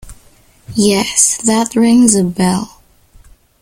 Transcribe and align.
Yes, 0.73 1.37
that 1.43 1.75
rings 1.75 2.15
a 2.15 2.23
bell. 2.23 2.81